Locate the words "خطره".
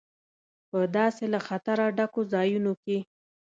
1.47-1.85